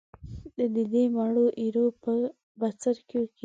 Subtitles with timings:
[0.75, 2.13] د دې مړو ایرو په
[2.59, 3.23] بڅرکیو کې.